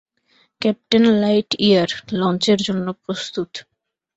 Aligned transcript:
Captain 0.61 1.03
Lightyear, 1.21 1.89
লঞ্চের 2.13 2.59
জন্য 2.61 2.87
প্রস্তুত। 3.03 3.51